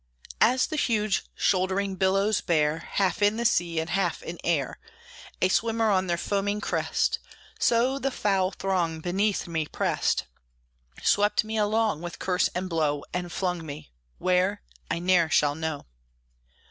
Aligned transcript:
As 0.41 0.65
the 0.65 0.77
huge 0.77 1.25
shouldering 1.35 1.95
billows 1.95 2.41
bear, 2.41 2.79
Half 2.93 3.21
in 3.21 3.37
the 3.37 3.45
sea 3.45 3.79
and 3.79 3.91
half 3.91 4.23
in 4.23 4.39
air, 4.43 4.79
A 5.43 5.47
swimmer 5.49 5.91
on 5.91 6.07
their 6.07 6.17
foaming 6.17 6.59
crest, 6.59 7.19
So 7.59 7.99
the 7.99 8.09
foul 8.09 8.49
throng 8.49 9.01
beneath 9.01 9.47
me 9.47 9.67
pressed, 9.67 10.25
Swept 11.03 11.43
me 11.43 11.55
along, 11.55 12.01
with 12.01 12.17
curse 12.17 12.47
and 12.55 12.67
blow, 12.67 13.03
And 13.13 13.31
flung 13.31 13.63
me 13.63 13.91
where, 14.17 14.63
I 14.89 14.97
ne'er 14.97 15.29
shall 15.29 15.53
know. 15.53 15.85